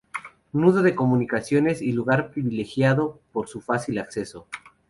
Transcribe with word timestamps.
Nudo 0.51 0.81
de 0.81 0.95
comunicaciones 0.95 1.79
y 1.83 1.91
lugar 1.91 2.31
privilegiado 2.31 3.21
por 3.31 3.47
su 3.47 3.61
fácil 3.61 3.99
acceso. 3.99 4.47